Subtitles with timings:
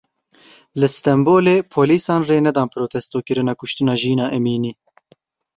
[0.79, 4.73] Li Stenbolê polîsan rê nedan protestokirina kuştina Jîna Emînî.